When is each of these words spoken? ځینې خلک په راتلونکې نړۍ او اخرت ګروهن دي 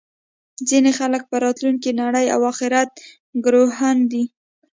ځینې 0.69 0.91
خلک 0.99 1.21
په 1.29 1.35
راتلونکې 1.45 1.89
نړۍ 2.01 2.25
او 2.35 2.41
اخرت 2.51 2.91
ګروهن 3.45 3.97
دي 4.11 4.23